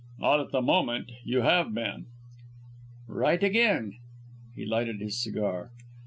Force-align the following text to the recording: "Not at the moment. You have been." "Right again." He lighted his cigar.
"Not 0.17 0.39
at 0.39 0.49
the 0.51 0.63
moment. 0.63 1.11
You 1.23 1.41
have 1.41 1.75
been." 1.75 2.07
"Right 3.07 3.43
again." 3.43 3.99
He 4.55 4.65
lighted 4.65 4.99
his 4.99 5.21
cigar. 5.21 5.69